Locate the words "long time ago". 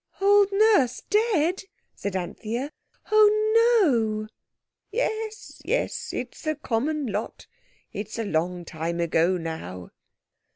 8.25-9.37